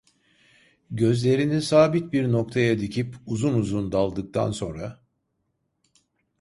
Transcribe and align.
Gözlerini 0.91 1.61
sabit 1.61 2.13
bir 2.13 2.31
noktaya 2.31 2.79
dikip 2.79 3.15
uzun 3.25 3.53
uzun 3.53 3.91
daldıktan 3.91 4.51
sonra: 4.51 4.99